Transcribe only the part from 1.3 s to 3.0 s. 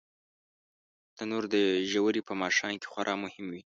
د روژې په ماښام کې